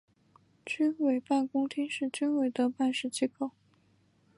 [0.65, 3.51] 军委办公厅是军委的办事机构。